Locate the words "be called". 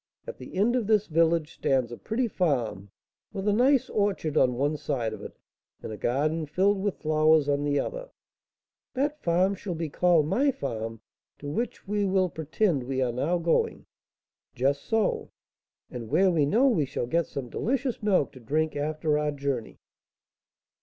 9.75-10.25